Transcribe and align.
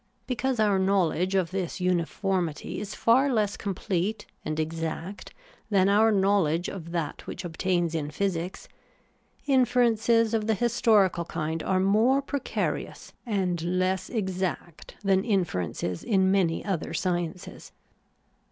Because 0.25 0.59
our 0.59 0.79
knowledge 0.79 1.35
of 1.35 1.51
this 1.51 1.79
uniformity 1.79 2.79
is 2.79 2.95
far 2.95 3.31
less 3.31 3.55
complete 3.55 4.25
and 4.43 4.59
exact 4.59 5.31
than 5.69 5.89
our 5.89 6.11
knowledge 6.11 6.67
of 6.67 6.89
that 6.89 7.27
which 7.27 7.45
obtains 7.45 7.93
in 7.93 8.09
physics, 8.09 8.67
inferences 9.45 10.33
of 10.33 10.47
the 10.47 10.55
historical 10.55 11.25
kind 11.25 11.61
are 11.61 11.79
more 11.79 12.19
precarious 12.19 13.13
and 13.27 13.61
less 13.61 14.09
exact 14.09 14.95
than 15.03 15.23
inferences 15.23 16.03
in 16.03 16.31
many 16.31 16.65
other 16.65 16.95
sciences. 16.95 17.71